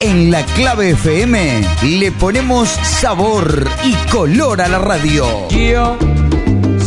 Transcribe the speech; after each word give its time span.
En 0.00 0.30
la 0.30 0.44
clave 0.44 0.90
FM 0.90 1.62
le 1.82 2.12
ponemos 2.12 2.68
sabor 2.68 3.68
y 3.84 3.92
color 4.10 4.60
a 4.60 4.68
la 4.68 4.78
radio. 4.78 5.48
Yo 5.48 5.96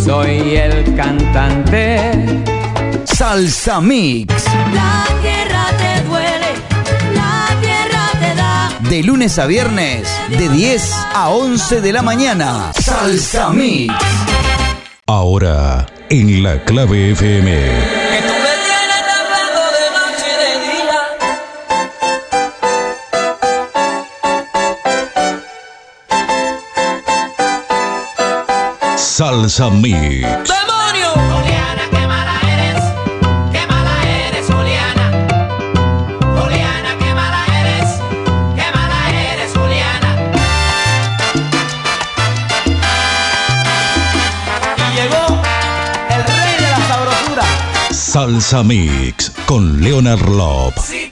soy 0.04 0.56
el 0.56 0.96
cantante. 0.96 2.12
Salsa 3.06 3.82
Mix. 3.82 4.34
La 4.74 5.06
tierra 5.22 5.66
te 5.78 6.04
duele, 6.08 6.48
la 7.16 7.48
tierra 7.62 8.10
te 8.20 8.36
da. 8.36 8.90
De 8.90 9.04
lunes 9.04 9.38
a 9.40 9.46
viernes, 9.46 10.08
de 10.30 10.50
10 10.50 10.92
a 11.14 11.30
11 11.30 11.82
de 11.82 11.94
la 11.94 12.02
mañana. 12.02 12.72
Salsa 12.80 13.50
Mix. 13.50 13.94
Ahora, 15.08 15.86
en 16.10 16.44
la 16.44 16.64
clave 16.64 17.12
FM. 17.12 17.97
De 46.60 46.70
la 46.70 46.88
sabrosura. 46.88 47.44
Salsa 47.92 48.62
Mix 48.62 49.32
con 49.48 49.82
Leonard 49.82 50.30
Love. 50.30 50.76
Si 50.80 51.12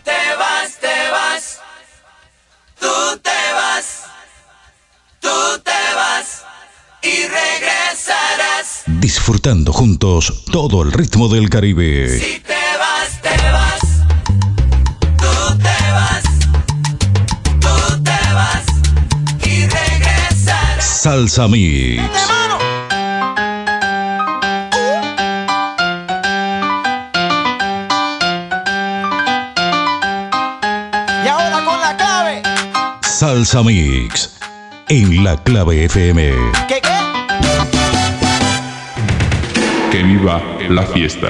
Disfrutando 9.25 9.73
juntos 9.73 10.43
todo 10.51 10.83
el 10.83 10.91
ritmo 10.91 11.27
del 11.27 11.49
Caribe. 11.49 12.19
Si 12.19 12.39
te 12.41 12.53
vas, 12.77 13.21
te 13.23 13.51
vas. 13.51 13.79
Tú 15.17 15.57
te 15.57 15.91
vas. 15.91 16.23
Tú 17.59 18.03
te 18.03 18.33
vas. 18.35 18.65
Y 19.43 19.65
regresarás. 19.65 20.85
Salsa 20.85 21.47
Mix. 21.47 22.03
Y 31.23 31.27
ahora 31.27 31.65
con 31.65 31.81
la 31.81 31.97
clave. 31.97 32.43
Salsa 33.01 33.63
Mix. 33.63 34.35
En 34.87 35.23
la 35.23 35.35
clave 35.41 35.85
FM. 35.85 36.31
¿Qué 36.67 36.79
viva 40.05 40.39
la 40.69 40.83
fiesta. 40.83 41.27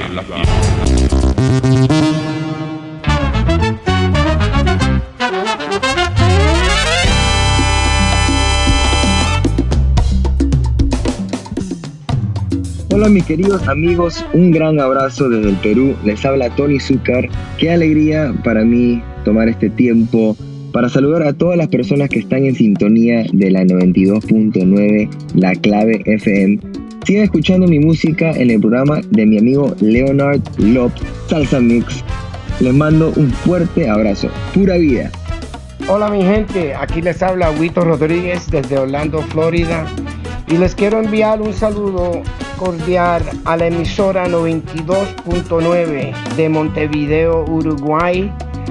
Hola 12.92 13.08
mis 13.08 13.24
queridos 13.24 13.66
amigos, 13.66 14.24
un 14.34 14.50
gran 14.50 14.78
abrazo 14.78 15.28
desde 15.30 15.50
el 15.50 15.56
Perú. 15.56 15.94
Les 16.04 16.24
habla 16.24 16.50
Tony 16.50 16.78
Zúcar. 16.78 17.28
Qué 17.58 17.70
alegría 17.70 18.34
para 18.44 18.62
mí 18.64 19.02
tomar 19.24 19.48
este 19.48 19.70
tiempo 19.70 20.36
para 20.72 20.90
saludar 20.90 21.22
a 21.22 21.32
todas 21.32 21.56
las 21.56 21.68
personas 21.68 22.10
que 22.10 22.18
están 22.18 22.44
en 22.44 22.54
sintonía 22.54 23.24
de 23.32 23.50
la 23.50 23.62
92.9 23.62 25.08
La 25.34 25.54
Clave 25.54 26.02
FM. 26.04 26.75
Sigan 27.06 27.22
escuchando 27.22 27.68
mi 27.68 27.78
música 27.78 28.32
en 28.32 28.50
el 28.50 28.58
programa 28.58 29.00
de 29.10 29.26
mi 29.26 29.38
amigo 29.38 29.76
Leonard 29.80 30.40
Lopes, 30.58 31.04
Salsa 31.28 31.60
Mix. 31.60 32.02
Les 32.58 32.74
mando 32.74 33.12
un 33.14 33.30
fuerte 33.30 33.88
abrazo. 33.88 34.28
Pura 34.52 34.76
vida. 34.76 35.12
Hola 35.86 36.08
mi 36.08 36.24
gente, 36.24 36.74
aquí 36.74 37.00
les 37.00 37.22
habla 37.22 37.52
Huito 37.52 37.82
Rodríguez 37.82 38.50
desde 38.50 38.76
Orlando, 38.76 39.22
Florida 39.22 39.86
y 40.48 40.58
les 40.58 40.74
quiero 40.74 40.98
enviar 40.98 41.40
un 41.40 41.52
saludo 41.52 42.22
cordial 42.58 43.22
a 43.44 43.56
la 43.56 43.68
emisora 43.68 44.26
92.9 44.26 46.34
de 46.34 46.48
Montevideo, 46.48 47.44
Uruguay, 47.44 48.32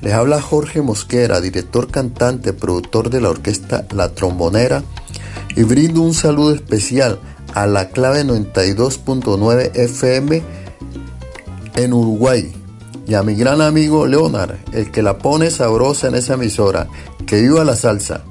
Les 0.00 0.12
habla 0.12 0.40
Jorge 0.40 0.82
Mosquera, 0.82 1.40
director 1.40 1.90
cantante, 1.90 2.52
productor 2.52 3.10
de 3.10 3.20
la 3.20 3.30
orquesta 3.30 3.86
La 3.94 4.10
Trombonera. 4.10 4.82
Y 5.56 5.62
brindo 5.62 6.02
un 6.02 6.14
saludo 6.14 6.54
especial 6.54 7.18
a 7.54 7.66
la 7.66 7.88
clave 7.88 8.24
92.9 8.24 9.70
FM 9.74 10.42
en 11.76 11.92
Uruguay. 11.92 12.52
Y 13.06 13.14
a 13.14 13.22
mi 13.22 13.34
gran 13.34 13.60
amigo 13.62 14.06
Leonard, 14.06 14.56
el 14.72 14.90
que 14.90 15.02
la 15.02 15.18
pone 15.18 15.50
sabrosa 15.50 16.08
en 16.08 16.16
esa 16.16 16.34
emisora. 16.34 16.88
Que 17.26 17.40
viva 17.40 17.64
la 17.64 17.76
salsa. 17.76 18.24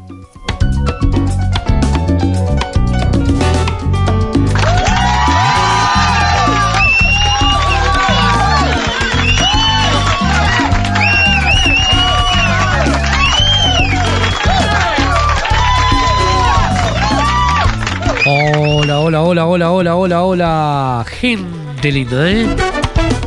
Hola, 19.07 19.21
hola, 19.21 19.45
hola, 19.45 19.71
hola, 19.71 19.95
hola, 19.95 20.23
hola. 20.23 21.05
Gente 21.07 21.91
linda, 21.91 22.27
¿eh? 22.27 22.47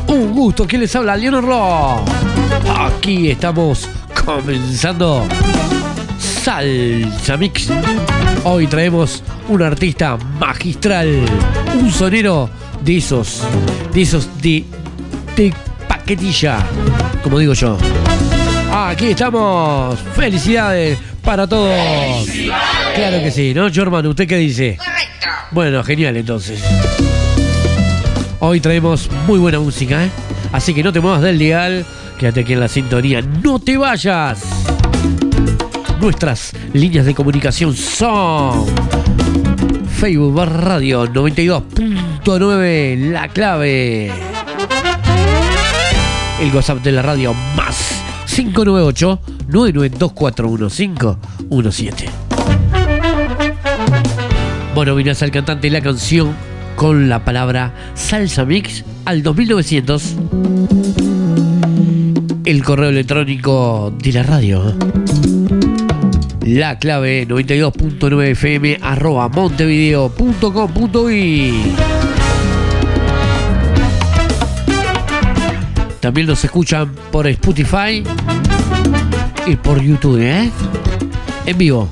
Un 0.09 0.35
gusto 0.35 0.67
que 0.67 0.77
les 0.77 0.97
habla 0.97 1.17
Leonor 1.17 1.45
Rock. 1.45 2.01
Aquí 2.77 3.31
estamos 3.31 3.89
comenzando 4.25 5.25
Salsa 6.19 7.37
Mix. 7.37 7.71
Hoy 8.43 8.67
traemos 8.67 9.23
un 9.49 9.63
artista 9.63 10.19
magistral, 10.41 11.21
un 11.81 11.93
sonero 11.93 12.51
de 12.83 12.97
esos, 12.97 13.45
de 13.95 14.03
esos 14.03 14.29
de, 14.43 14.65
de 15.37 15.55
paquetilla, 15.87 16.59
como 17.23 17.39
digo 17.39 17.53
yo. 17.53 17.79
Aquí 18.73 19.11
estamos. 19.11 19.97
Felicidades 20.17 20.99
para 21.23 21.47
todos. 21.47 22.27
Claro 22.99 23.23
que 23.23 23.31
sí, 23.31 23.55
¿no, 23.55 23.69
Jorman? 23.73 24.05
¿Usted 24.09 24.27
qué 24.27 24.37
dice? 24.37 24.77
Correcto. 24.77 25.29
Bueno, 25.53 25.85
genial 25.85 26.17
entonces. 26.17 26.61
Hoy 28.41 28.59
traemos 28.61 29.09
muy 29.27 29.39
buena 29.39 29.61
música, 29.61 30.05
¿eh? 30.05 30.11
Así 30.51 30.75
que 30.75 30.83
no 30.83 30.93
te 30.93 30.99
muevas 30.99 31.23
del 31.23 31.39
dial. 31.39 31.87
Quédate 32.19 32.41
aquí 32.41 32.55
en 32.55 32.61
la 32.61 32.67
sintonía. 32.67 33.23
¡No 33.23 33.61
te 33.61 33.77
vayas! 33.77 34.43
Nuestras 36.01 36.53
líneas 36.73 37.07
de 37.07 37.15
comunicación 37.15 37.77
son 37.77 38.67
Facebook 39.97 40.37
Radio 40.45 41.07
92.9 41.07 43.13
La 43.13 43.29
clave. 43.29 44.11
El 46.41 46.53
WhatsApp 46.53 46.83
de 46.83 46.91
la 46.93 47.03
radio 47.03 47.33
más 47.55 48.03
598 48.27 49.21
992411517. 49.49 52.28
Bueno, 54.79 54.95
vino 54.95 55.11
el 55.11 55.31
cantante 55.33 55.71
la 55.71 55.81
canción 55.81 56.37
con 56.77 57.09
la 57.09 57.25
palabra 57.25 57.75
salsa 57.95 58.45
mix 58.45 58.85
al 59.07 59.25
2900. 59.25 60.15
El 62.45 62.63
correo 62.63 62.91
electrónico 62.91 63.93
de 64.01 64.13
la 64.13 64.23
radio. 64.23 64.73
La 66.43 66.79
clave 66.79 67.27
92.9 67.27 68.37
fm 68.37 68.79
arroba 68.81 69.29
montevideo.com.uy 69.29 71.55
También 75.99 76.29
nos 76.29 76.45
escuchan 76.45 76.95
por 77.11 77.27
Spotify 77.27 78.05
y 79.45 79.57
por 79.57 79.83
YouTube, 79.83 80.21
¿eh? 80.21 80.49
En 81.47 81.59
vivo. 81.59 81.89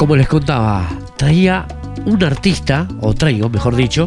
Como 0.00 0.16
les 0.16 0.28
contaba, 0.28 0.88
traía 1.18 1.68
un 2.06 2.24
artista, 2.24 2.88
o 3.02 3.12
traigo, 3.12 3.50
mejor 3.50 3.76
dicho. 3.76 4.06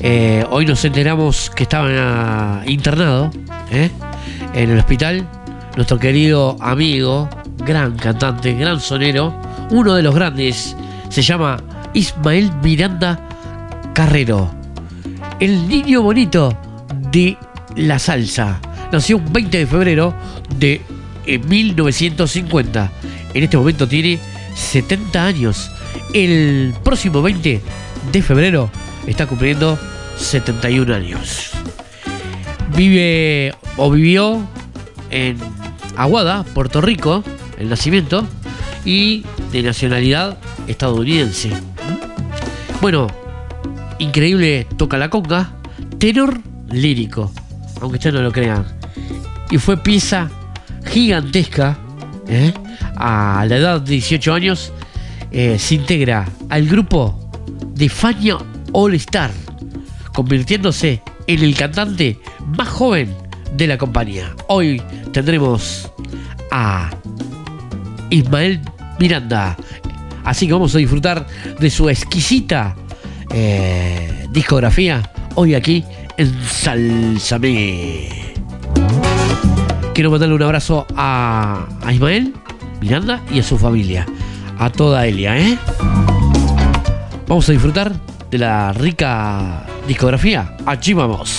Eh, 0.00 0.44
hoy 0.50 0.66
nos 0.66 0.84
enteramos 0.84 1.50
que 1.54 1.62
estaba 1.62 2.64
internado 2.66 3.30
¿eh? 3.70 3.92
en 4.54 4.70
el 4.70 4.76
hospital. 4.76 5.24
Nuestro 5.76 6.00
querido 6.00 6.56
amigo, 6.58 7.30
gran 7.58 7.96
cantante, 7.96 8.54
gran 8.54 8.80
sonero, 8.80 9.40
uno 9.70 9.94
de 9.94 10.02
los 10.02 10.16
grandes, 10.16 10.76
se 11.10 11.22
llama 11.22 11.58
Ismael 11.94 12.50
Miranda 12.60 13.20
Carrero. 13.92 14.50
El 15.38 15.68
niño 15.68 16.02
bonito 16.02 16.58
de 17.12 17.38
la 17.76 18.00
salsa. 18.00 18.58
Nació 18.90 19.18
un 19.18 19.32
20 19.32 19.58
de 19.58 19.66
febrero 19.68 20.12
de 20.56 20.82
eh, 21.24 21.38
1950. 21.38 22.90
En 23.32 23.44
este 23.44 23.56
momento 23.56 23.86
tiene 23.86 24.18
70 24.58 25.24
años. 25.24 25.70
El 26.12 26.74
próximo 26.82 27.22
20 27.22 27.62
de 28.12 28.22
febrero 28.22 28.70
está 29.06 29.26
cumpliendo 29.26 29.78
71 30.16 30.94
años. 30.94 31.50
Vive 32.76 33.54
o 33.76 33.90
vivió 33.90 34.46
en 35.10 35.38
Aguada, 35.96 36.44
Puerto 36.44 36.80
Rico, 36.80 37.24
el 37.58 37.68
nacimiento, 37.68 38.26
y 38.84 39.24
de 39.52 39.62
nacionalidad 39.62 40.38
estadounidense. 40.66 41.50
Bueno, 42.80 43.06
increíble 43.98 44.66
toca 44.76 44.98
la 44.98 45.08
conga, 45.08 45.52
tenor 45.98 46.40
lírico, 46.70 47.32
aunque 47.80 47.96
ustedes 47.96 48.14
no 48.14 48.22
lo 48.22 48.32
crean. 48.32 48.66
Y 49.50 49.58
fue 49.58 49.76
pieza 49.78 50.30
gigantesca, 50.86 51.78
¿eh? 52.28 52.52
A 52.98 53.46
la 53.48 53.56
edad 53.56 53.80
de 53.80 53.92
18 53.92 54.34
años, 54.34 54.72
eh, 55.30 55.58
se 55.58 55.76
integra 55.76 56.28
al 56.48 56.66
grupo 56.66 57.30
de 57.74 57.88
Fania 57.88 58.38
All 58.72 58.94
Star, 58.94 59.30
convirtiéndose 60.12 61.02
en 61.26 61.42
el 61.44 61.54
cantante 61.54 62.18
más 62.56 62.68
joven 62.68 63.14
de 63.56 63.66
la 63.66 63.78
compañía. 63.78 64.34
Hoy 64.48 64.82
tendremos 65.12 65.90
a 66.50 66.90
Ismael 68.10 68.60
Miranda. 68.98 69.56
Así 70.24 70.46
que 70.46 70.52
vamos 70.52 70.74
a 70.74 70.78
disfrutar 70.78 71.26
de 71.58 71.70
su 71.70 71.88
exquisita 71.88 72.74
eh, 73.32 74.26
discografía 74.30 75.10
hoy 75.36 75.54
aquí 75.54 75.84
en 76.16 76.34
Salsame. 76.44 78.08
Quiero 79.94 80.10
mandarle 80.10 80.34
un 80.34 80.42
abrazo 80.42 80.86
a, 80.96 81.66
a 81.82 81.92
Ismael 81.92 82.34
Miranda 82.80 83.22
y 83.32 83.40
a 83.40 83.42
su 83.42 83.58
familia, 83.58 84.06
a 84.58 84.70
toda 84.70 85.06
Elia, 85.06 85.36
¿eh? 85.38 85.58
Vamos 87.26 87.48
a 87.48 87.52
disfrutar 87.52 87.92
de 88.30 88.38
la 88.38 88.72
rica 88.72 89.66
discografía. 89.86 90.56
Allí 90.66 90.92
vamos. 90.92 91.38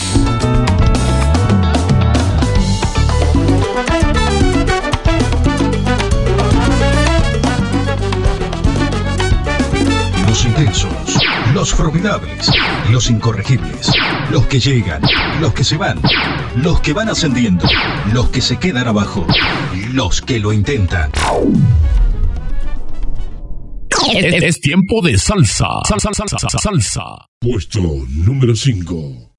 Los 10.28 10.46
intensos, 10.46 11.20
los 11.54 11.74
formidables, 11.74 12.52
los 12.92 13.10
incorregibles, 13.10 13.92
los 14.32 14.46
que 14.48 14.60
llegan, 14.60 15.02
los 15.42 15.54
que 15.54 15.64
se 15.64 15.78
van, 15.78 16.00
los 16.56 16.80
que 16.82 16.94
van 16.94 17.10
ascendiendo, 17.10 17.68
los 18.14 18.30
que 18.30 18.42
se 18.42 18.58
quedan 18.58 18.88
abajo, 18.88 19.26
los 19.94 20.22
que 20.22 20.40
lo 20.40 20.54
intentan. 20.54 21.12
Es, 24.14 24.44
es 24.44 24.62
tiempo 24.62 25.02
de 25.02 25.18
salsa. 25.18 25.68
Salsa, 25.88 26.10
salsa, 26.14 26.38
salsa, 26.40 26.60
salsa. 26.60 27.04
Puesto 27.40 27.82
número 28.10 28.56
5. 28.56 29.30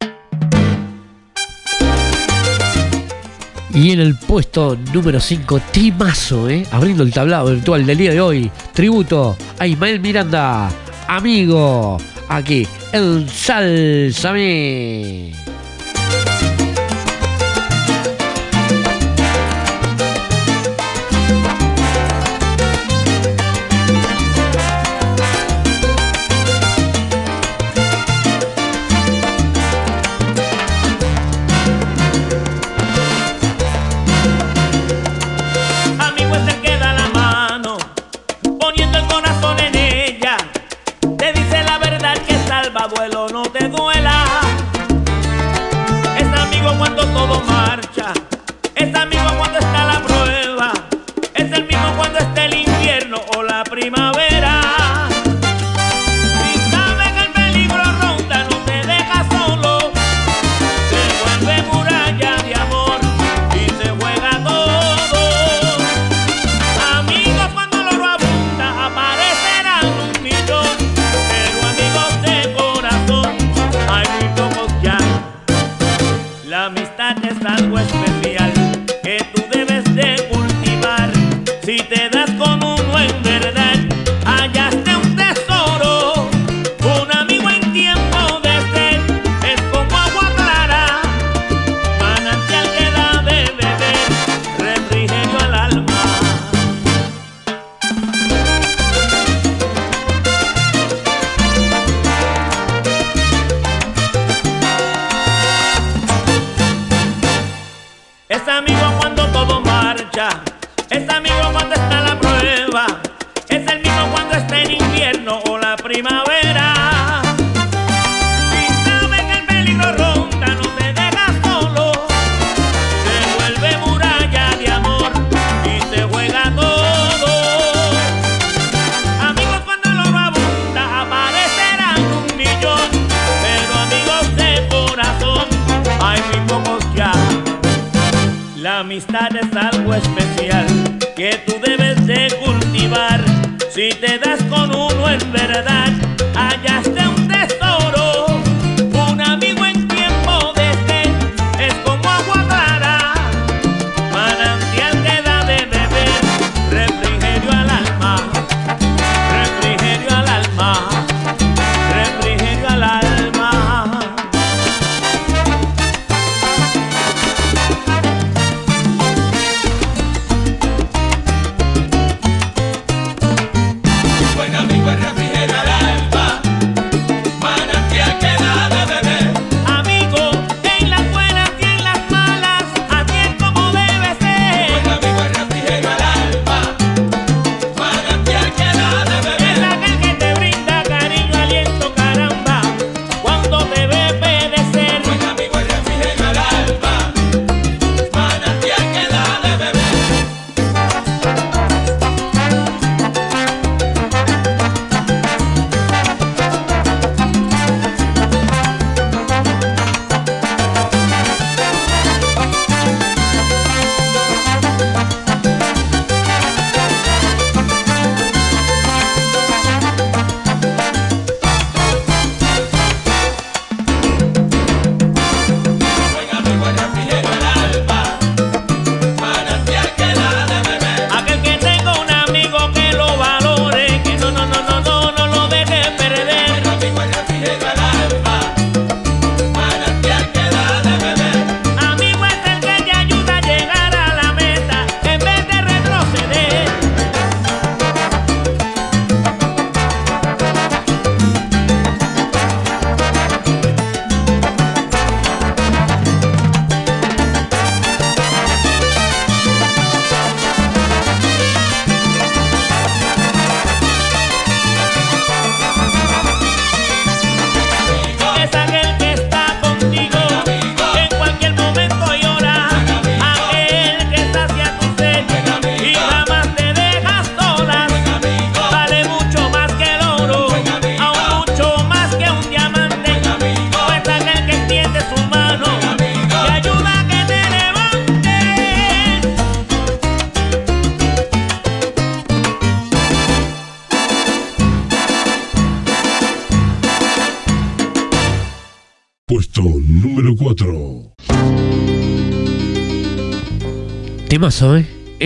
Y 3.75 3.93
en 3.93 4.01
el 4.01 4.17
puesto 4.17 4.77
número 4.93 5.21
5, 5.21 5.61
Timazo, 5.71 6.51
¿eh? 6.51 6.67
abriendo 6.73 7.05
el 7.05 7.13
tablado 7.13 7.51
virtual 7.51 7.87
del 7.87 7.99
día 7.99 8.11
de 8.13 8.21
hoy. 8.21 8.51
Tributo 8.75 9.37
a 9.59 9.67
Ismael 9.67 10.01
Miranda, 10.01 10.69
amigo, 11.07 11.97
aquí 12.29 12.67
en 12.93 13.29
Salsame. 13.29 13.91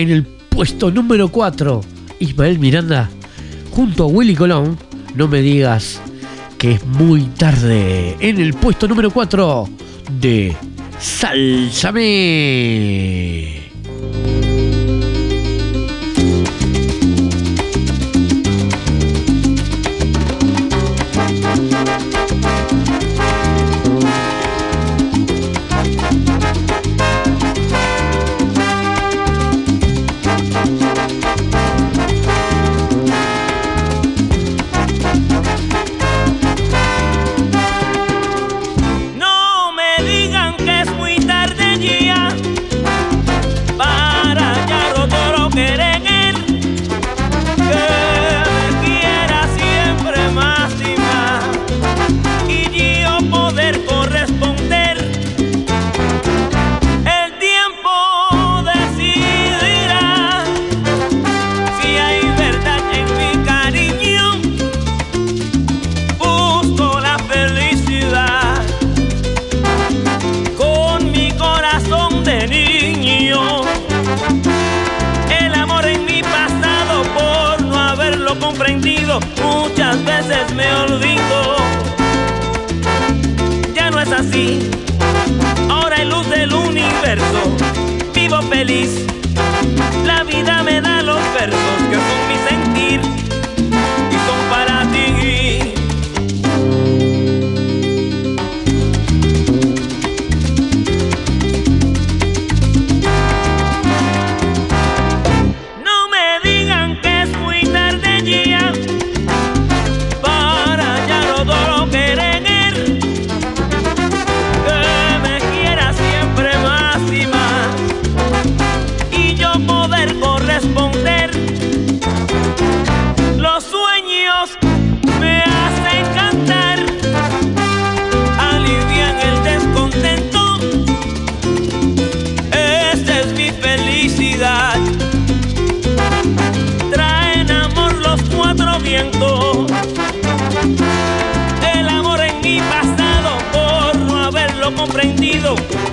en 0.05 0.11
el 0.11 0.23
puesto 0.23 0.91
número 0.91 1.29
4, 1.29 1.81
Ismael 2.19 2.59
Miranda, 2.59 3.09
junto 3.71 4.03
a 4.03 4.07
Willy 4.07 4.35
Colón, 4.35 4.77
no 5.15 5.27
me 5.27 5.41
digas 5.41 5.99
que 6.59 6.73
es 6.73 6.85
muy 6.85 7.21
tarde, 7.21 8.15
en 8.19 8.39
el 8.39 8.53
puesto 8.53 8.87
número 8.87 9.09
4 9.09 9.67
de 10.21 10.55
Salsame. 10.99 12.03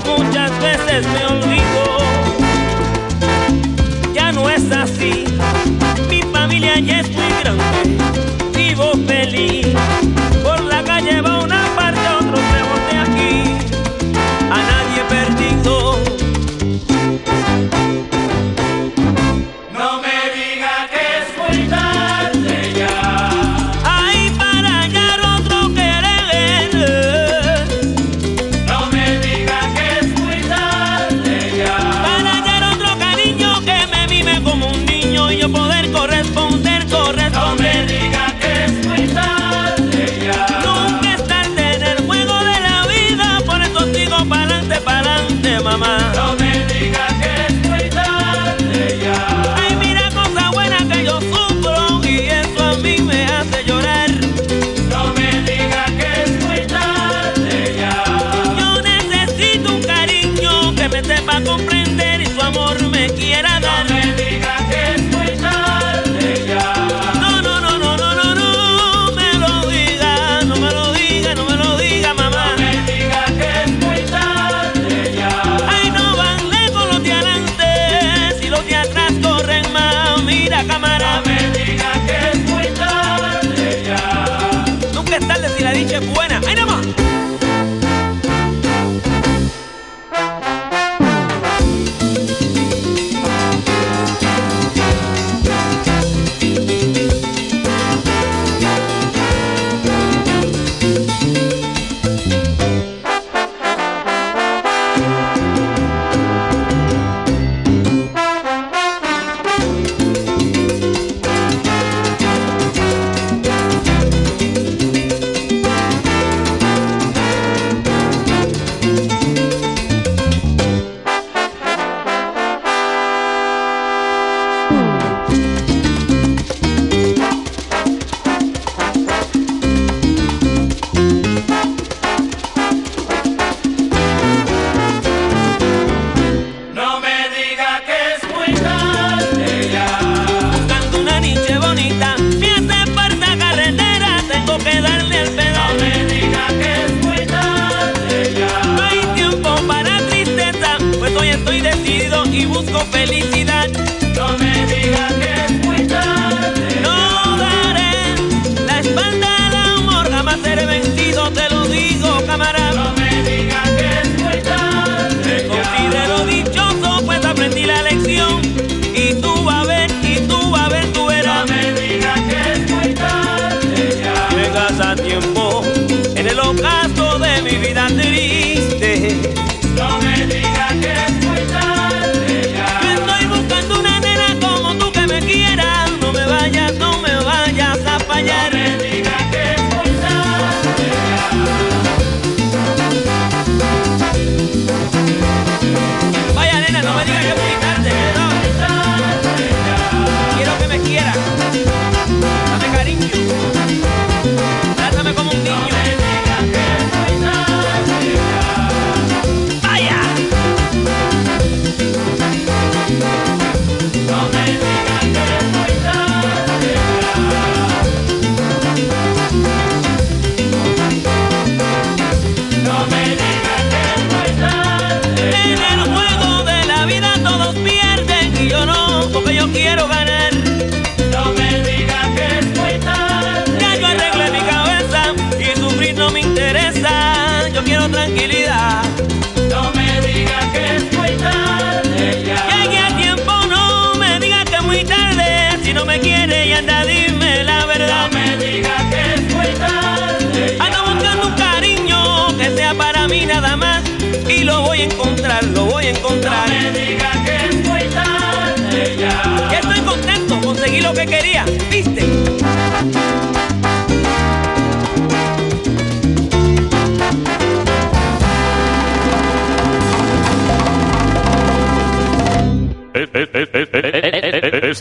muchas 0.07 0.51
veces 0.61 1.07
me 1.07 1.27
olvido. 1.27 1.99
Ya 4.15 4.33
no 4.33 4.49
es 4.49 4.71
así, 4.71 5.25
mi 6.09 6.23
familia 6.23 6.79
ya 6.79 7.01
es 7.01 7.11
muy 7.11 7.29
grande. 7.43 8.22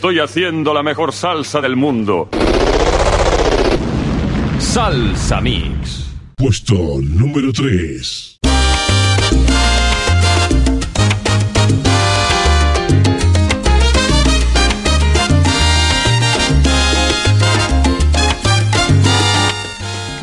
estoy 0.02 0.18
haciendo 0.18 0.74
la 0.74 0.82
mejor 0.82 1.12
salsa 1.12 1.60
del 1.60 1.76
mundo. 1.76 2.28
Salsa 4.58 5.40
Mix. 5.40 6.10
Puesto 6.34 6.98
número 7.00 7.52
3. 7.52 8.40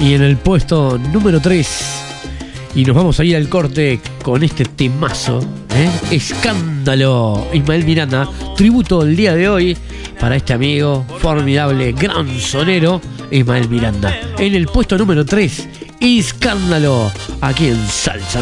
Y 0.01 0.13
en 0.13 0.23
el 0.23 0.35
puesto 0.35 0.97
número 0.97 1.39
3, 1.39 2.75
y 2.75 2.83
nos 2.83 2.97
vamos 2.97 3.17
a 3.21 3.23
ir 3.23 3.37
al 3.37 3.47
corte 3.47 4.01
con 4.23 4.43
este 4.43 4.65
temazo 4.65 5.39
¿eh? 5.75 5.89
Escándalo. 6.11 7.47
Ismael 7.53 7.85
Miranda, 7.85 8.29
tributo 8.55 9.03
el 9.03 9.15
día 9.15 9.35
de 9.35 9.49
hoy 9.49 9.77
para 10.19 10.35
este 10.35 10.53
amigo 10.53 11.05
formidable, 11.19 11.93
gran 11.93 12.39
sonero, 12.39 13.01
Ismael 13.31 13.69
Miranda. 13.69 14.13
En 14.37 14.53
el 14.55 14.65
puesto 14.65 14.97
número 14.97 15.25
3, 15.25 15.67
Escándalo, 15.99 17.11
aquí 17.41 17.67
en 17.67 17.87
Salsa 17.87 18.41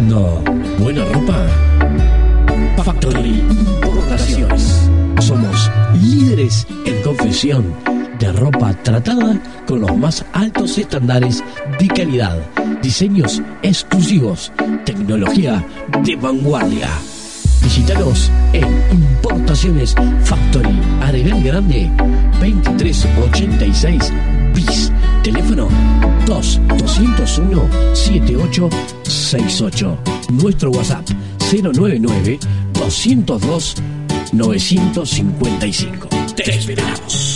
Buena 0.00 1.04
ropa? 1.12 1.46
Factory 2.82 3.44
Importaciones. 3.48 4.90
Somos 5.20 5.70
líderes 6.02 6.66
en 6.84 7.00
confección 7.02 7.72
de 8.18 8.32
ropa 8.32 8.74
tratada 8.82 9.38
con 9.66 9.82
los 9.82 9.96
más 9.96 10.24
altos 10.32 10.78
estándares 10.78 11.44
de 11.78 11.86
calidad, 11.88 12.38
diseños 12.82 13.40
exclusivos, 13.62 14.52
tecnología 14.84 15.64
de 16.02 16.16
vanguardia. 16.16 16.88
Visítanos 17.62 18.30
en 18.52 18.64
Importaciones 18.90 19.94
Factory, 20.24 20.80
Arenal 21.02 21.42
Grande, 21.42 21.88
2386 22.40 24.12
bis. 24.54 24.92
Teléfono 25.22 25.68
2 26.26 26.60
201 26.78 28.93
7868. 29.08 29.98
Nuestro 30.30 30.70
WhatsApp 30.70 31.08
099 31.52 32.38
202 32.72 33.74
955. 34.32 36.08
Te 36.36 36.50
esperamos. 36.50 37.33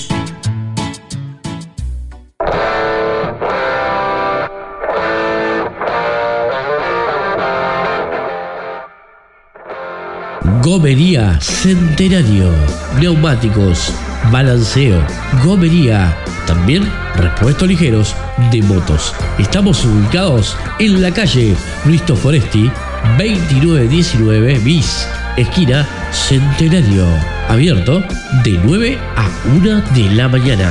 Gomería 10.68 11.40
Centenario. 11.40 12.52
Neumáticos, 13.00 13.90
balanceo, 14.30 15.02
gomería. 15.42 16.14
También 16.46 16.86
repuestos 17.16 17.66
ligeros 17.66 18.14
de 18.50 18.60
motos. 18.60 19.14
Estamos 19.38 19.82
ubicados 19.86 20.58
en 20.78 21.00
la 21.00 21.10
calle 21.10 21.56
Luis 21.86 22.02
Foresti, 22.02 22.70
2919 23.16 24.58
bis, 24.58 25.08
esquina 25.38 25.88
Centenario. 26.12 27.06
Abierto 27.48 28.04
de 28.44 28.60
9 28.62 28.98
a 29.16 29.26
1 29.56 29.80
de 29.94 30.10
la 30.10 30.28
mañana. 30.28 30.70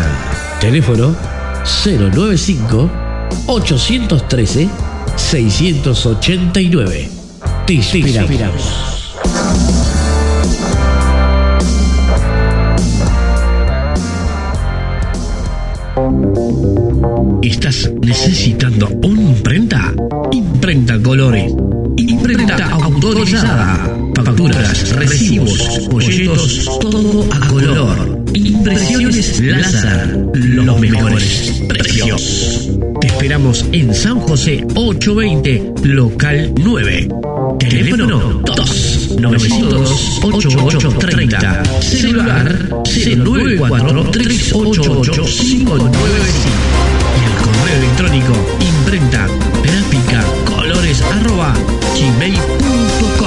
Teléfono 0.62 1.15
095 1.63 2.88
813 3.47 4.69
689. 5.15 7.10
Te 7.65 7.73
esperamos. 7.79 8.97
¿Estás 17.41 17.91
necesitando 18.01 18.88
una 19.03 19.21
imprenta? 19.21 19.95
Imprenta 20.31 21.01
Colores. 21.01 21.51
Imprenta 21.97 22.69
autorizada. 22.69 23.97
Facturas, 24.15 24.89
recibos, 24.95 25.88
folletos, 25.89 26.69
todo 26.79 27.27
a 27.31 27.47
color. 27.47 28.23
Impresiones 28.36 29.39
láser. 29.39 30.17
Los 30.36 30.79
mejores 30.79 31.63
precios. 31.67 31.96
Te 31.97 33.07
esperamos 33.07 33.65
en 33.71 33.91
San 33.95 34.19
José 34.19 34.63
820, 34.75 35.73
local 35.83 36.53
9. 36.55 37.10
Teléfono 37.57 38.41
2 38.45 39.17
902 39.19 40.19
8830. 40.21 41.63
Celular 41.81 42.83
094 42.86 44.12
388 44.12 45.23
595. 45.23 45.77
Y 47.17 47.25
el 47.25 47.33
correo 47.43 47.77
electrónico 47.77 48.33
imprenta 48.62 49.27
gráfica 49.63 50.23
colores 50.45 51.01
arroba 51.01 51.55
gmail.com. 51.95 53.26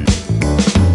one. 0.05 0.90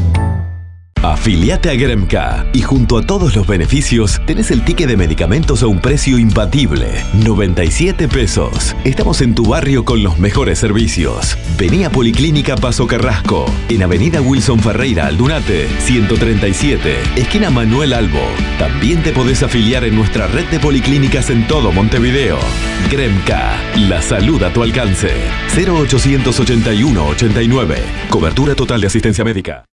Afiliate 1.12 1.70
a 1.70 1.74
Gremca 1.74 2.46
y 2.52 2.62
junto 2.62 2.98
a 2.98 3.02
todos 3.02 3.36
los 3.36 3.46
beneficios 3.46 4.20
tenés 4.26 4.50
el 4.50 4.64
ticket 4.64 4.88
de 4.88 4.96
medicamentos 4.96 5.62
a 5.62 5.68
un 5.68 5.78
precio 5.78 6.18
imbatible, 6.18 7.00
97 7.24 8.08
pesos. 8.08 8.74
Estamos 8.82 9.20
en 9.20 9.36
tu 9.36 9.46
barrio 9.46 9.84
con 9.84 10.02
los 10.02 10.18
mejores 10.18 10.58
servicios. 10.58 11.38
Vení 11.56 11.84
a 11.84 11.90
Policlínica 11.90 12.56
Paso 12.56 12.88
Carrasco, 12.88 13.46
en 13.68 13.84
Avenida 13.84 14.20
Wilson 14.20 14.58
Ferreira, 14.58 15.06
Aldunate, 15.06 15.68
137, 15.78 16.96
esquina 17.14 17.50
Manuel 17.50 17.92
Albo. 17.92 18.26
También 18.58 19.00
te 19.04 19.12
podés 19.12 19.44
afiliar 19.44 19.84
en 19.84 19.94
nuestra 19.94 20.26
red 20.26 20.46
de 20.46 20.58
policlínicas 20.58 21.30
en 21.30 21.46
todo 21.46 21.70
Montevideo. 21.70 22.38
Gremca, 22.90 23.62
la 23.76 24.02
salud 24.02 24.42
a 24.42 24.52
tu 24.52 24.64
alcance. 24.64 25.12
0881 25.54 27.06
89. 27.06 27.76
Cobertura 28.10 28.56
total 28.56 28.80
de 28.80 28.88
asistencia 28.88 29.24
médica. 29.24 29.64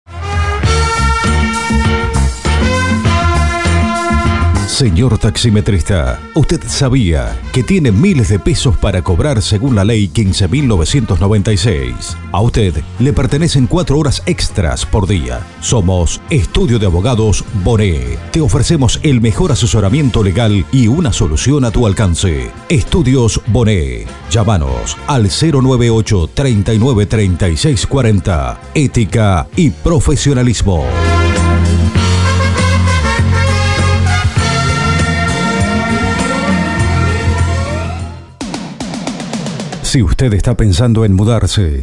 Señor 4.82 5.16
taximetrista, 5.16 6.18
¿usted 6.34 6.60
sabía 6.66 7.40
que 7.52 7.62
tiene 7.62 7.92
miles 7.92 8.30
de 8.30 8.40
pesos 8.40 8.76
para 8.76 9.00
cobrar 9.00 9.40
según 9.40 9.76
la 9.76 9.84
ley 9.84 10.10
15.996? 10.12 12.16
A 12.32 12.40
usted 12.40 12.82
le 12.98 13.12
pertenecen 13.12 13.68
cuatro 13.68 13.96
horas 13.96 14.24
extras 14.26 14.84
por 14.84 15.06
día. 15.06 15.38
Somos 15.60 16.20
Estudio 16.30 16.80
de 16.80 16.86
Abogados 16.86 17.44
Boné. 17.62 18.18
Te 18.32 18.40
ofrecemos 18.40 18.98
el 19.04 19.20
mejor 19.20 19.52
asesoramiento 19.52 20.24
legal 20.24 20.66
y 20.72 20.88
una 20.88 21.12
solución 21.12 21.64
a 21.64 21.70
tu 21.70 21.86
alcance. 21.86 22.50
Estudios 22.68 23.40
Boné. 23.46 24.06
Llámanos 24.32 24.96
al 25.06 25.28
098 25.28 26.30
39 26.34 27.06
36 27.06 27.86
40. 27.86 28.60
Ética 28.74 29.46
y 29.54 29.70
profesionalismo. 29.70 30.84
Si 39.92 40.02
usted 40.02 40.32
está 40.32 40.56
pensando 40.56 41.04
en 41.04 41.12
mudarse, 41.12 41.82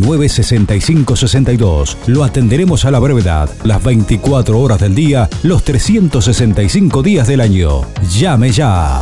65 0.01 1.15
62. 1.15 1.97
Lo 2.07 2.23
atenderemos 2.23 2.85
a 2.85 2.91
la 2.91 2.99
brevedad, 2.99 3.49
las 3.63 3.83
24 3.83 4.59
horas 4.59 4.79
del 4.79 4.95
día, 4.95 5.29
los 5.43 5.63
365 5.63 7.03
días 7.03 7.27
del 7.27 7.41
año. 7.41 7.81
Llame 8.09 8.51
ya. 8.51 8.99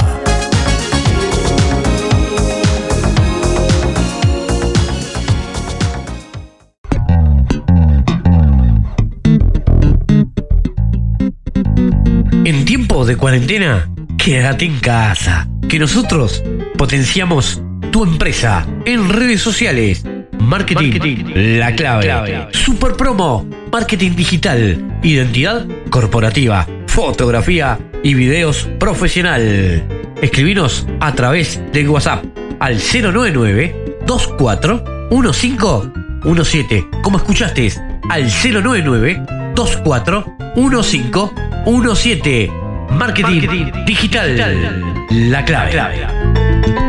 En 12.46 12.66
tiempo 12.66 13.06
de 13.06 13.16
cuarentena, 13.16 13.90
quédate 14.18 14.66
en 14.66 14.80
casa. 14.80 15.48
Que 15.68 15.78
nosotros 15.78 16.42
potenciamos 16.78 17.62
tu 17.92 18.04
empresa 18.04 18.66
en 18.86 19.10
redes 19.10 19.42
sociales. 19.42 20.04
Marketing, 20.50 21.32
la 21.60 21.76
clave. 21.76 22.48
Super 22.54 22.94
promo, 22.94 23.48
marketing 23.72 24.16
digital, 24.16 25.00
identidad 25.04 25.68
corporativa, 25.92 26.66
fotografía 26.88 27.78
y 28.02 28.16
videos 28.16 28.68
profesional. 28.80 29.84
Escribinos 30.24 30.88
a 31.02 31.14
través 31.14 31.62
de 31.72 31.88
WhatsApp 31.88 32.26
al 32.60 32.80
099 32.80 34.00
24 34.08 34.84
1517. 35.12 36.88
Como 37.04 37.20
escuchaste, 37.20 37.72
al 38.10 38.28
099 38.28 39.24
24 39.56 40.26
1517. 40.56 42.52
Marketing, 42.90 43.72
digital, 43.86 44.82
la 45.12 45.46
clave. 45.46 46.89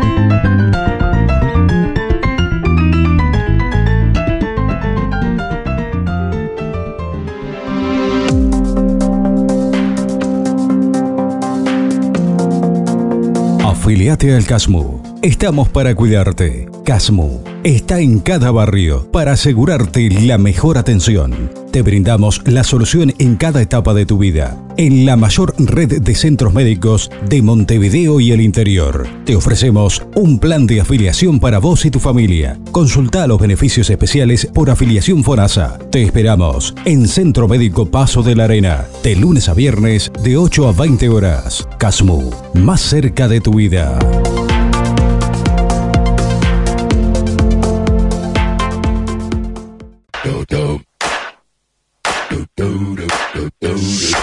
Afiliate 13.90 14.36
al 14.36 14.46
CASMU. 14.46 15.02
Estamos 15.20 15.68
para 15.68 15.96
cuidarte. 15.96 16.68
CASMU 16.84 17.49
está 17.64 18.00
en 18.00 18.20
cada 18.20 18.50
barrio 18.50 19.10
para 19.12 19.32
asegurarte 19.32 20.08
la 20.10 20.38
mejor 20.38 20.78
atención. 20.78 21.50
Te 21.70 21.82
brindamos 21.82 22.42
la 22.46 22.64
solución 22.64 23.12
en 23.18 23.36
cada 23.36 23.62
etapa 23.62 23.94
de 23.94 24.06
tu 24.06 24.18
vida. 24.18 24.56
En 24.76 25.04
la 25.06 25.16
mayor 25.16 25.54
red 25.58 26.00
de 26.00 26.14
centros 26.14 26.54
médicos 26.54 27.10
de 27.28 27.42
Montevideo 27.42 28.18
y 28.18 28.32
el 28.32 28.40
interior. 28.40 29.06
Te 29.24 29.36
ofrecemos 29.36 30.02
un 30.16 30.38
plan 30.38 30.66
de 30.66 30.80
afiliación 30.80 31.38
para 31.38 31.58
vos 31.58 31.84
y 31.84 31.90
tu 31.90 32.00
familia. 32.00 32.58
Consulta 32.72 33.26
los 33.26 33.38
beneficios 33.38 33.90
especiales 33.90 34.46
por 34.46 34.70
afiliación 34.70 35.22
FONASA. 35.22 35.78
Te 35.90 36.02
esperamos 36.02 36.74
en 36.86 37.06
Centro 37.06 37.46
Médico 37.46 37.90
Paso 37.90 38.22
de 38.22 38.34
la 38.34 38.44
Arena. 38.44 38.86
De 39.02 39.14
lunes 39.14 39.48
a 39.48 39.54
viernes 39.54 40.10
de 40.24 40.36
8 40.36 40.68
a 40.68 40.72
20 40.72 41.08
horas. 41.08 41.68
CASMU. 41.78 42.30
Más 42.54 42.80
cerca 42.80 43.28
de 43.28 43.40
tu 43.40 43.54
vida. 43.54 43.98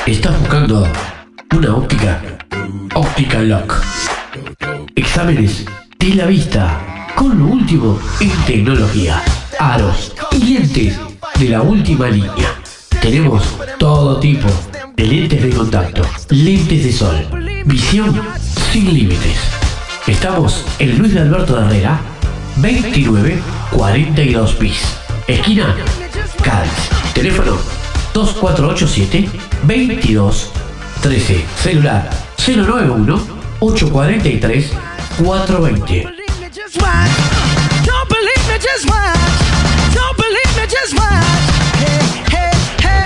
¿Estás 0.06 0.40
buscando 0.40 0.88
una 1.54 1.76
óptica? 1.76 2.22
Óptica 2.96 3.42
Lock. 3.42 3.74
Exámenes 4.96 5.66
de 6.00 6.16
la 6.16 6.26
vista 6.26 7.10
con 7.16 7.38
lo 7.38 7.48
último 7.48 8.00
en 8.22 8.32
tecnología. 8.46 9.22
Aros 9.60 10.14
y 10.32 10.54
lentes 10.54 10.98
de 11.38 11.50
la 11.50 11.62
última 11.62 12.08
línea. 12.08 12.56
Tenemos 13.02 13.44
todo 13.78 14.22
tipo 14.22 14.48
de 14.96 15.04
lentes 15.04 15.44
de 15.44 15.50
contacto, 15.50 16.02
lentes 16.30 16.86
de 16.86 16.94
sol, 16.94 17.28
visión 17.66 18.18
sin 18.72 18.94
límites. 18.94 19.38
Estamos 20.08 20.64
en 20.80 20.98
Luis 20.98 21.14
de 21.14 21.20
Alberto 21.20 21.58
de 21.58 21.66
Herrera, 21.66 22.00
2942 22.56 24.60
bis. 24.60 24.98
Esquina 25.28 25.76
Cádiz. 26.42 26.90
Teléfono 27.14 27.58
2487 28.14 29.47
22 29.66 30.52
13. 31.02 31.46
Celular 31.56 32.10
091 32.38 33.22
843 33.60 34.70
420. 35.18 36.06
Just 36.52 36.82
watch. 36.82 37.12
Don't 37.86 38.10
believe 38.10 38.48
me, 38.48 38.58
just 38.60 38.86
watch. 38.90 39.18
Don't 39.94 40.18
believe 40.18 40.56
me, 40.58 40.66
just 40.68 40.94
watch. 40.94 41.26
Hey, 41.80 42.02
hey, 42.32 42.52
hey. 42.82 43.06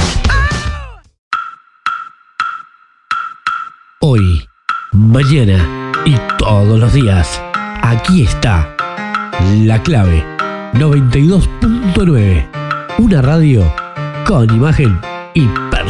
Hoy, 4.01 4.47
mañana 4.91 5.91
y 6.05 6.17
todos 6.37 6.79
los 6.79 6.93
días. 6.93 7.41
Aquí 7.83 8.23
está 8.23 8.75
la 9.63 9.81
clave 9.83 10.23
92.9. 10.73 12.47
Una 12.99 13.21
radio 13.21 13.73
con 14.25 14.49
imagen 14.53 14.99
y 15.33 15.47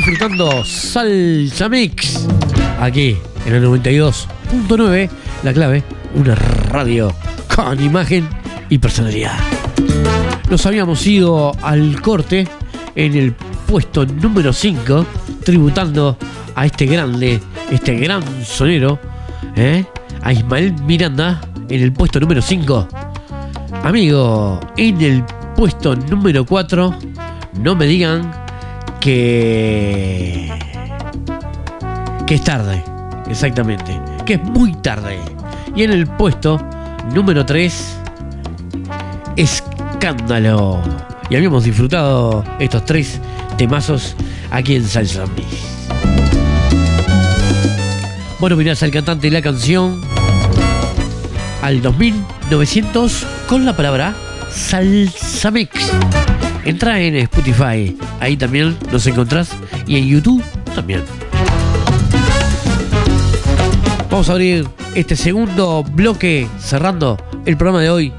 Disfrutando 0.00 0.64
Salsa 0.64 1.68
Mix 1.68 2.26
aquí 2.80 3.18
en 3.44 3.54
el 3.54 3.64
92.9, 3.66 5.10
la 5.42 5.52
clave, 5.52 5.84
una 6.14 6.34
radio 6.34 7.14
con 7.54 7.78
imagen 7.84 8.26
y 8.70 8.78
personalidad. 8.78 9.38
Nos 10.48 10.64
habíamos 10.64 11.06
ido 11.06 11.52
al 11.62 12.00
corte 12.00 12.48
en 12.94 13.14
el 13.14 13.32
puesto 13.34 14.06
número 14.06 14.54
5, 14.54 15.04
tributando 15.44 16.16
a 16.54 16.64
este 16.64 16.86
grande, 16.86 17.38
este 17.70 17.94
gran 17.96 18.22
sonero, 18.42 18.98
¿eh? 19.54 19.84
a 20.22 20.32
Ismael 20.32 20.72
Miranda 20.84 21.42
en 21.68 21.82
el 21.82 21.92
puesto 21.92 22.18
número 22.20 22.40
5. 22.40 22.88
Amigo, 23.84 24.60
en 24.78 25.02
el 25.02 25.24
puesto 25.54 25.94
número 25.94 26.46
4, 26.46 26.98
no 27.60 27.74
me 27.74 27.84
digan 27.84 28.39
que. 29.00 30.50
es 32.28 32.44
tarde, 32.44 32.82
exactamente, 33.28 33.98
que 34.24 34.34
es 34.34 34.42
muy 34.42 34.74
tarde. 34.74 35.18
Y 35.74 35.82
en 35.82 35.92
el 35.92 36.06
puesto 36.06 36.60
número 37.12 37.44
3, 37.44 37.96
Escándalo. 39.36 40.80
Y 41.28 41.36
habíamos 41.36 41.64
disfrutado 41.64 42.44
estos 42.58 42.84
tres 42.84 43.20
temazos 43.56 44.14
aquí 44.50 44.76
en 44.76 44.84
Salsa. 44.86 45.24
Bueno, 48.38 48.56
mirás 48.56 48.82
al 48.82 48.90
cantante 48.90 49.28
y 49.28 49.30
la 49.30 49.42
canción 49.42 50.00
al 51.62 51.82
2900 51.82 53.26
con 53.46 53.64
la 53.64 53.76
palabra 53.76 54.14
Salsa 54.50 55.50
Mix. 55.50 56.19
Entra 56.64 57.00
en 57.00 57.16
Spotify, 57.16 57.96
ahí 58.20 58.36
también 58.36 58.76
nos 58.92 59.06
encontrás 59.06 59.50
y 59.86 59.96
en 59.96 60.06
YouTube 60.06 60.42
también. 60.74 61.02
Vamos 64.10 64.28
a 64.28 64.32
abrir 64.32 64.68
este 64.94 65.16
segundo 65.16 65.82
bloque 65.84 66.48
cerrando 66.58 67.16
el 67.46 67.56
programa 67.56 67.80
de 67.80 67.90
hoy, 67.90 68.12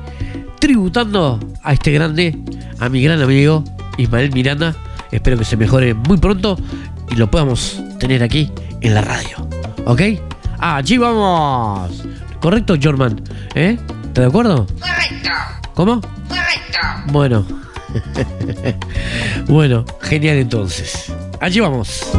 tributando 0.59 1.39
a 1.63 1.73
este 1.73 1.91
grande, 1.91 2.37
a 2.79 2.89
mi 2.89 3.03
gran 3.03 3.21
amigo 3.21 3.63
Ismael 3.97 4.31
Miranda. 4.31 4.75
Espero 5.11 5.37
que 5.37 5.45
se 5.45 5.57
mejore 5.57 5.93
muy 5.93 6.17
pronto 6.17 6.57
y 7.09 7.15
lo 7.15 7.29
podamos 7.29 7.81
tener 7.99 8.23
aquí 8.23 8.51
en 8.79 8.93
la 8.95 9.01
radio. 9.01 9.47
¿Ok? 9.85 10.01
Allí 10.59 10.97
vamos. 10.97 12.03
¿Correcto, 12.39 12.75
Jorman? 12.81 13.21
¿Eh? 13.55 13.77
¿Estás 14.03 14.23
de 14.23 14.25
acuerdo? 14.25 14.65
Correcto. 14.79 15.29
¿Cómo? 15.75 16.01
Correcto. 16.01 16.79
Bueno. 17.07 17.45
bueno, 19.47 19.85
genial 20.01 20.37
entonces. 20.37 21.11
Allí 21.39 21.59
vamos. 21.59 22.11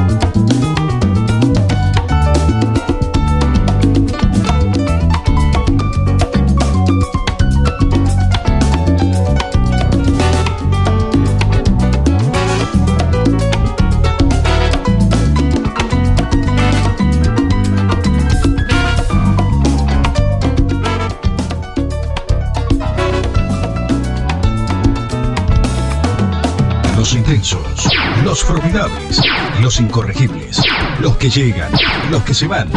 Los 28.43 28.61
formidables, 28.61 29.21
los 29.61 29.81
incorregibles, 29.81 30.61
los 31.01 31.17
que 31.17 31.31
llegan, 31.31 31.71
los 32.11 32.23
que 32.23 32.35
se 32.35 32.47
van, 32.47 32.71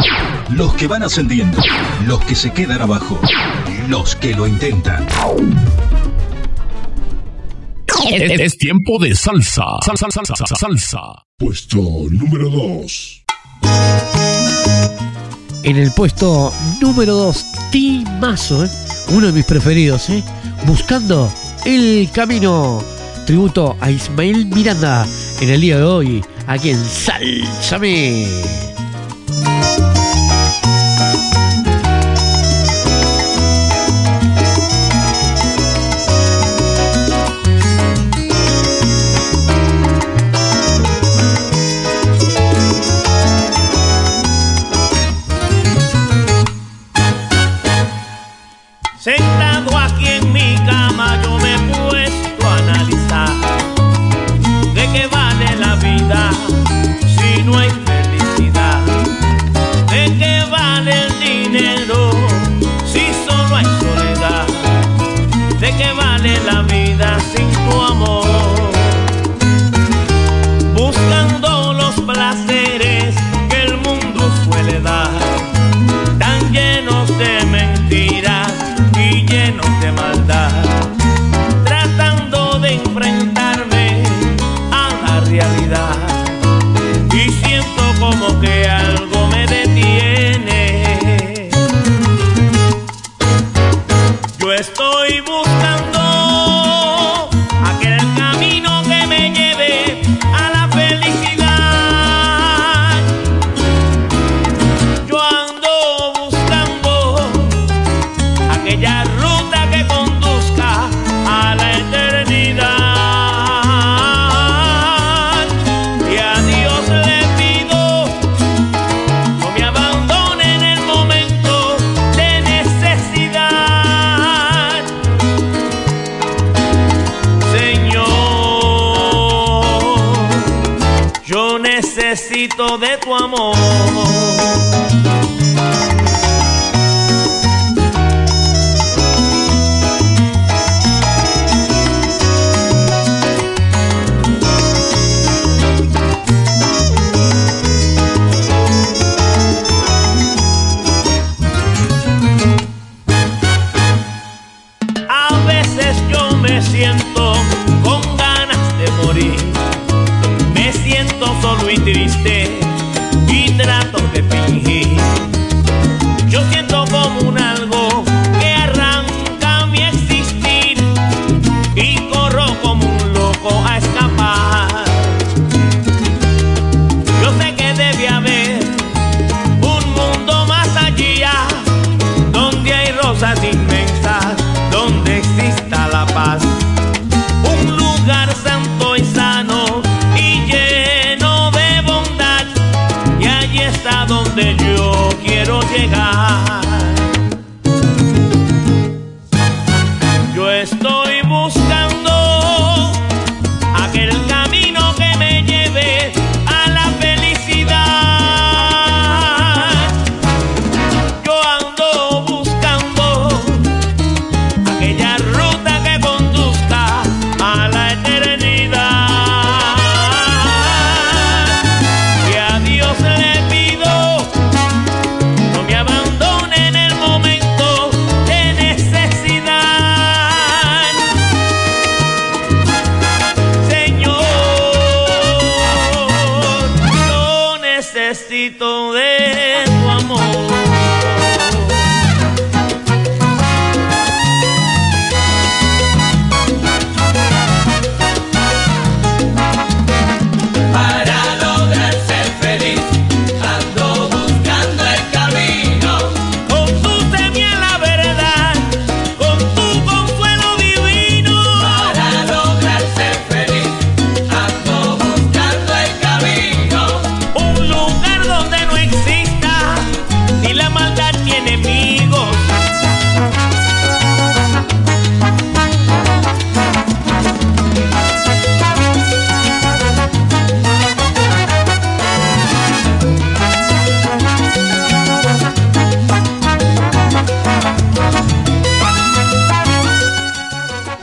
los 0.50 0.72
que 0.74 0.86
van 0.86 1.02
ascendiendo, 1.02 1.58
los 2.06 2.20
que 2.24 2.34
se 2.34 2.52
quedan 2.52 2.82
abajo, 2.82 3.18
los 3.88 4.14
que 4.16 4.34
lo 4.34 4.46
intentan. 4.46 5.06
Es, 8.10 8.40
es 8.40 8.58
tiempo 8.58 8.98
de 9.00 9.14
salsa. 9.14 9.64
Salsa, 9.84 10.06
salsa, 10.10 10.36
salsa, 10.36 10.56
salsa. 10.56 11.00
Puesto 11.38 11.80
número 12.10 12.50
2. 12.50 13.24
En 15.64 15.76
el 15.76 15.90
puesto 15.92 16.52
número 16.80 17.14
2, 17.14 17.46
Timazo, 17.72 18.64
¿eh? 18.64 18.70
uno 19.08 19.26
de 19.28 19.32
mis 19.32 19.44
preferidos, 19.44 20.10
¿eh? 20.10 20.22
Buscando 20.66 21.32
el 21.64 22.08
camino. 22.12 22.95
Tributo 23.26 23.76
a 23.80 23.90
Ismael 23.90 24.46
Miranda 24.46 25.04
en 25.40 25.50
el 25.50 25.60
día 25.60 25.78
de 25.78 25.82
hoy, 25.82 26.24
aquí 26.46 26.70
en 26.70 26.84
Sálzame. 26.84 28.28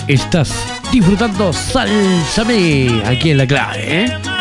Estás 0.07 0.53
disfrutando 0.91 1.53
Sálzame 1.53 3.01
aquí 3.05 3.31
en 3.31 3.37
la 3.37 3.47
clave, 3.47 4.03
¿eh? 4.03 4.32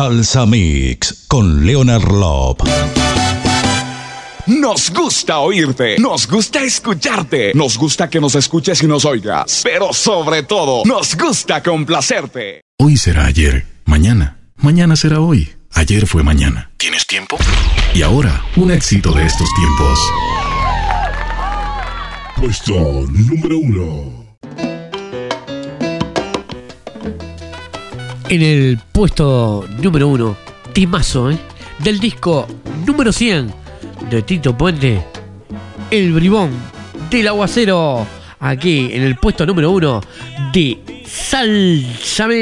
Salsa 0.00 0.46
Mix 0.46 1.26
con 1.28 1.66
Leonard 1.66 2.10
Lop. 2.10 2.62
Nos 4.46 4.90
gusta 4.90 5.40
oírte, 5.40 5.98
nos 5.98 6.26
gusta 6.26 6.62
escucharte, 6.62 7.52
nos 7.54 7.76
gusta 7.76 8.08
que 8.08 8.18
nos 8.18 8.34
escuches 8.34 8.82
y 8.82 8.86
nos 8.86 9.04
oigas, 9.04 9.60
pero 9.62 9.92
sobre 9.92 10.44
todo, 10.44 10.84
nos 10.86 11.14
gusta 11.18 11.62
complacerte. 11.62 12.62
Hoy 12.78 12.96
será 12.96 13.26
ayer, 13.26 13.66
mañana, 13.84 14.38
mañana 14.56 14.96
será 14.96 15.20
hoy, 15.20 15.52
ayer 15.74 16.06
fue 16.06 16.22
mañana. 16.22 16.70
¿Tienes 16.78 17.06
tiempo? 17.06 17.36
Y 17.92 18.00
ahora, 18.00 18.42
un 18.56 18.70
éxito 18.70 19.12
de 19.12 19.26
estos 19.26 19.50
tiempos. 19.54 19.98
Puesto 22.36 22.72
número 23.06 23.58
uno. 23.58 24.20
En 28.30 28.42
el 28.42 28.78
puesto 28.92 29.66
número 29.82 30.06
uno, 30.06 30.36
timazo, 30.72 31.32
¿eh? 31.32 31.38
Del 31.80 31.98
disco 31.98 32.46
número 32.86 33.12
100 33.12 33.52
de 34.08 34.22
Tito 34.22 34.56
Puente, 34.56 35.04
El 35.90 36.12
Bribón 36.12 36.50
del 37.10 37.26
Aguacero. 37.26 38.06
Aquí 38.38 38.90
en 38.92 39.02
el 39.02 39.16
puesto 39.16 39.44
número 39.44 39.72
uno 39.72 40.00
de 40.52 40.78
Sálzame. 41.04 42.36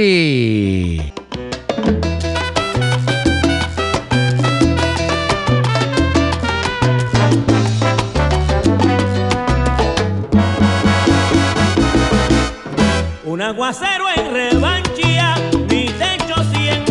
Un 13.25 13.41
aguacero 13.41 14.05
en 14.15 14.33
revanchía, 14.33 15.35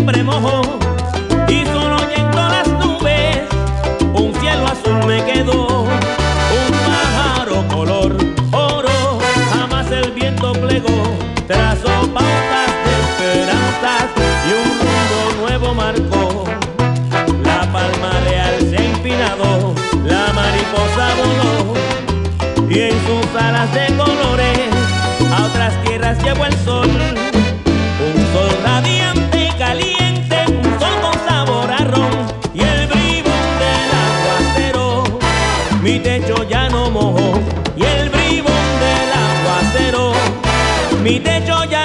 Y 0.10 1.66
solo 1.66 1.98
oyendo 1.98 2.38
las 2.38 2.68
nubes, 2.70 3.40
un 4.14 4.34
cielo 4.40 4.66
azul 4.66 5.06
me 5.06 5.22
quedó. 5.26 5.84
Un 5.84 6.72
pájaro 6.88 7.68
color 7.68 8.16
oro, 8.54 9.20
jamás 9.52 9.92
el 9.92 10.12
viento 10.12 10.54
plegó. 10.54 11.04
Trazó 11.46 11.90
pautas 12.14 12.72
de 12.86 12.94
esperanzas 13.04 14.06
y 14.48 14.52
un 14.54 14.70
mundo 14.78 15.18
nuevo 15.42 15.74
marcó. 15.74 16.46
La 17.44 17.70
palma 17.74 18.12
real 18.30 18.56
se 18.62 18.78
empinado, 18.78 19.76
la 20.06 20.32
mariposa 20.32 21.06
voló. 21.20 21.74
Y 22.70 22.80
en 22.80 22.96
sus 23.06 23.42
alas 23.42 23.74
de 23.74 23.88
colores 23.98 24.70
a 25.34 25.44
otras 25.48 25.74
tierras 25.84 26.18
llevó 26.24 26.46
el 26.46 26.56
sol. 26.64 26.90
Un 28.00 28.16
sol 28.32 28.58
radiante, 28.64 29.27
el 41.18 41.24
bribón 41.24 41.77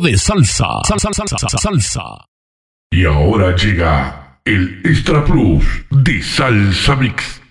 De 0.00 0.16
salsa. 0.16 0.80
Salsa, 0.88 1.10
salsa, 1.12 1.36
salsa, 1.38 1.58
salsa. 1.58 2.02
Y 2.90 3.04
ahora 3.04 3.54
llega 3.54 4.38
el 4.44 4.80
Extra 4.84 5.22
Plus 5.22 5.64
de 5.90 6.22
Salsa 6.22 6.96
Mix. 6.96 7.42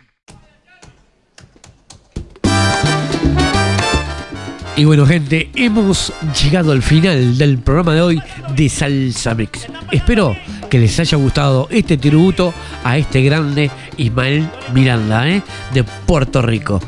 Y 4.76 4.86
bueno, 4.86 5.06
gente, 5.06 5.52
hemos 5.54 6.12
llegado 6.42 6.72
al 6.72 6.82
final 6.82 7.38
del 7.38 7.60
programa 7.60 7.94
de 7.94 8.02
hoy 8.02 8.22
de 8.56 8.70
Salsa 8.70 9.36
Mix. 9.36 9.68
Espero 9.92 10.36
que 10.70 10.80
les 10.80 11.00
haya 11.00 11.18
gustado 11.20 11.68
este 11.70 11.98
tributo 11.98 12.54
a 12.84 12.98
este 12.98 13.22
grande 13.22 13.70
Ismael 13.98 14.50
Miranda, 14.74 15.30
¿eh? 15.30 15.44
de 15.74 15.84
Puerto 15.84 16.42
Rico. 16.42 16.82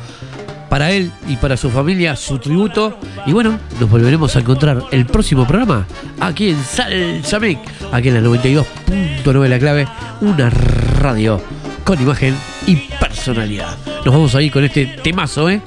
Para 0.67 0.91
él 0.91 1.11
y 1.27 1.35
para 1.35 1.55
su 1.55 1.69
familia, 1.69 2.15
su 2.15 2.39
tributo. 2.39 2.97
Y 3.25 3.31
bueno, 3.31 3.57
nos 3.79 3.89
volveremos 3.89 4.35
a 4.35 4.39
encontrar 4.39 4.83
el 4.91 5.05
próximo 5.05 5.47
programa 5.47 5.85
aquí 6.19 6.49
en 6.49 6.63
Salsa 6.63 7.39
Mix, 7.39 7.59
aquí 7.91 8.09
en 8.09 8.15
la 8.15 8.29
92.9 8.29 9.47
La 9.47 9.59
Clave, 9.59 9.87
una 10.21 10.49
radio 10.49 11.41
con 11.85 12.01
imagen 12.01 12.35
y 12.67 12.75
personalidad. 12.99 13.77
Nos 14.05 14.13
vamos 14.13 14.35
a 14.35 14.41
ir 14.41 14.51
con 14.51 14.63
este 14.63 14.85
temazo, 15.03 15.49
¿eh? 15.49 15.61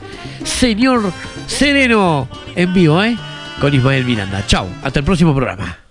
Señor 0.45 1.13
Sereno 1.47 2.29
en 2.55 2.75
vivo, 2.75 3.03
¿eh? 3.03 3.17
Con 3.61 3.75
Ismael 3.75 4.05
Miranda. 4.05 4.45
Chau, 4.47 4.69
hasta 4.83 4.99
el 4.99 5.05
próximo 5.05 5.35
programa. 5.35 5.86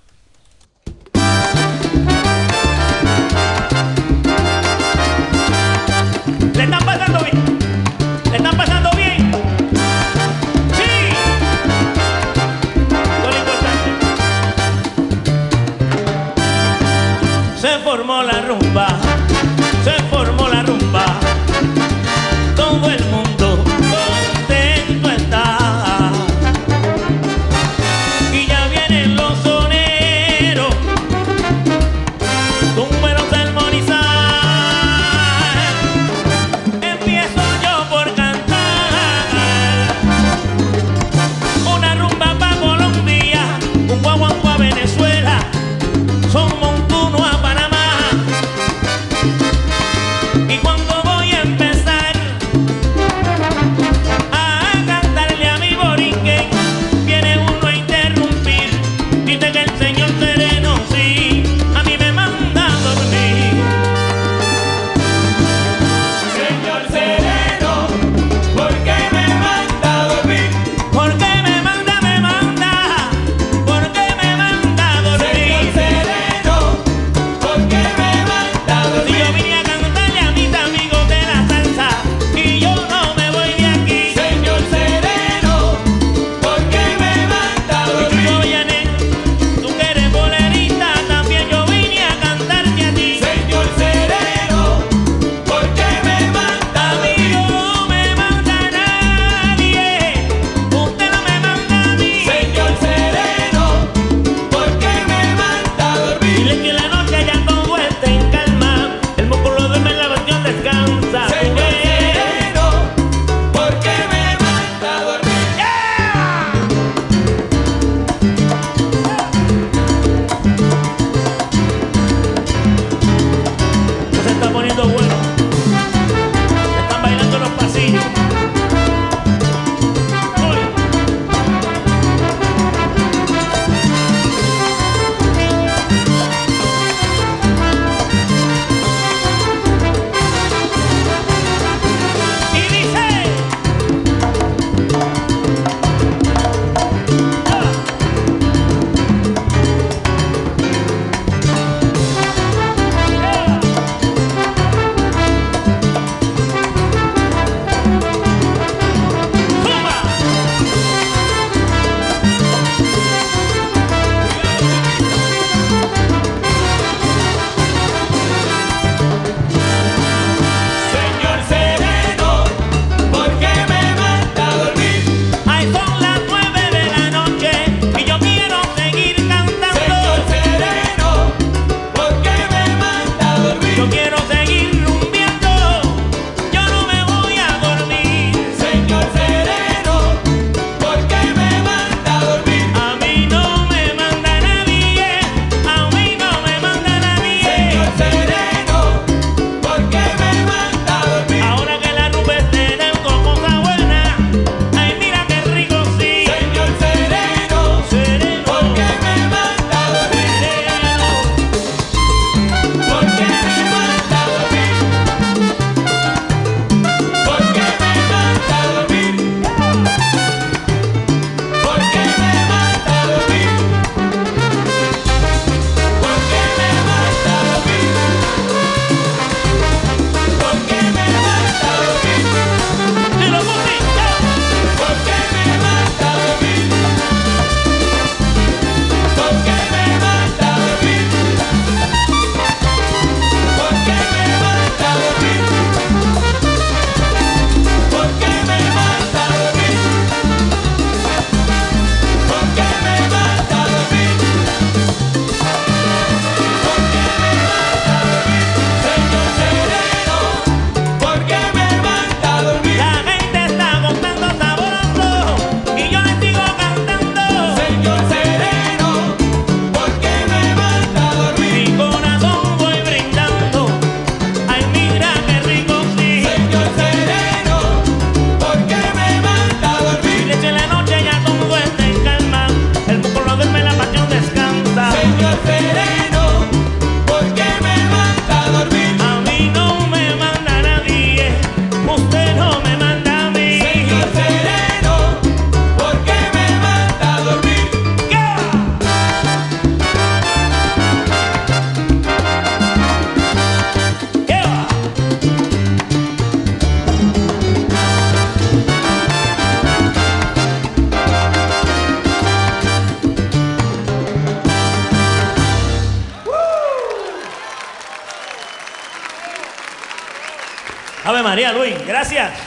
Gracias. 322.10 322.40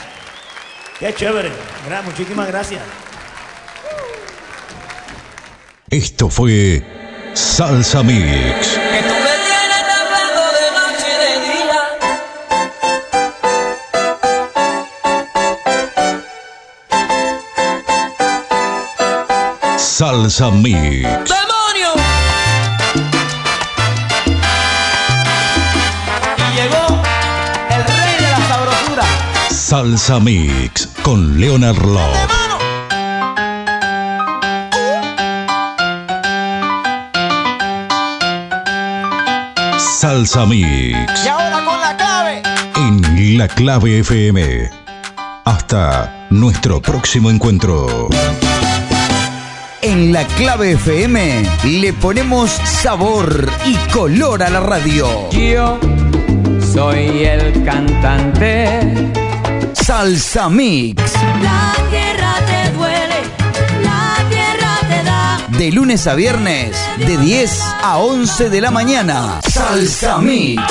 Qué 0.99 1.13
chévere. 1.13 1.51
Muchísimas 2.05 2.47
gracias. 2.47 2.81
Esto 5.89 6.29
fue 6.29 6.83
Salsa 7.33 8.03
Mix. 8.03 8.77
Que 8.77 9.03
tú 9.07 9.19
Salsa 29.69 30.19
Mix 30.19 30.87
con 31.03 31.39
Leonard 31.39 31.77
Love. 31.85 32.27
Salsa 39.77 40.47
Mix 40.47 41.23
Y 41.23 41.27
ahora 41.27 41.63
con 41.63 41.79
la 41.79 41.95
clave. 41.95 42.41
en 42.77 43.37
La 43.37 43.47
Clave 43.47 43.99
FM. 43.99 44.71
Hasta 45.45 46.25
nuestro 46.31 46.81
próximo 46.81 47.29
encuentro. 47.29 48.09
En 49.83 50.11
la 50.11 50.25
clave 50.25 50.71
FM 50.71 51.43
le 51.65 51.93
ponemos 51.93 52.49
sabor 52.49 53.47
y 53.67 53.75
color 53.91 54.41
a 54.41 54.49
la 54.49 54.61
radio. 54.61 55.29
Yo 55.29 55.79
soy 56.73 57.23
el 57.25 57.63
cantante. 57.63 59.18
Salsa 59.73 60.49
Mix. 60.49 61.01
La 61.41 61.73
tierra 61.89 62.35
te 62.45 62.71
duele, 62.71 63.21
la 63.83 64.29
tierra 64.29 64.77
te 64.87 65.03
da. 65.03 65.57
De 65.57 65.71
lunes 65.71 66.07
a 66.07 66.15
viernes, 66.15 66.75
de 66.97 67.17
10 67.17 67.61
a 67.83 67.97
11 67.97 68.49
de 68.49 68.61
la 68.61 68.71
mañana. 68.71 69.39
Salsa 69.47 70.17
Mix. 70.19 70.61